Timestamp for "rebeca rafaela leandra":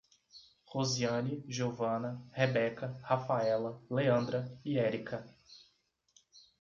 2.31-4.51